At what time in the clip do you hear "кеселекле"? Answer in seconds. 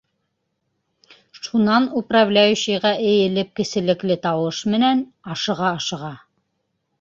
3.61-4.19